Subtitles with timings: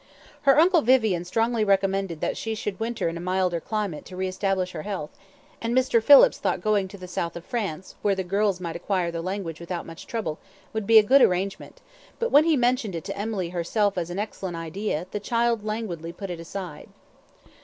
[0.41, 4.27] Her uncle Vivian strongly recommended that she should winter in a milder climate to re
[4.27, 5.11] establish her health,
[5.61, 6.01] and Mr.
[6.01, 9.59] Phillips thought going to the south of France, where the girls might acquire the language
[9.59, 10.39] without much trouble,
[10.73, 11.81] would be a good arrangement;
[12.17, 16.11] but when he mentioned it to Emily herself as an excellent idea, the child languidly
[16.11, 16.89] put it aside.